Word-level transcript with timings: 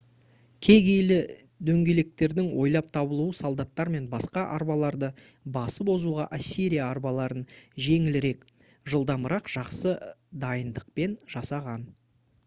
кегейлі 0.67 1.17
дөңгелектердің 1.65 2.47
ойлап 2.63 2.87
табылуы 2.97 3.35
солдаттар 3.39 3.91
мен 3.97 4.07
басқа 4.13 4.45
арбаларды 4.55 5.09
басып 5.59 5.91
озуға 5.97 6.25
ассирия 6.39 6.81
арбаларын 6.87 7.45
жеңілірек 7.91 8.49
жылдамырақ 8.97 9.53
жақсы 9.59 9.93
дайындықпен 10.49 11.15
жасаған 11.39 11.87